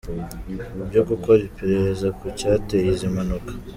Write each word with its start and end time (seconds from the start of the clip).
byo 0.87 1.01
gukora 1.09 1.39
iperereza 1.49 2.07
ku 2.19 2.25
cyateye 2.39 2.87
izi 2.93 3.07
mpanuka. 3.13 3.51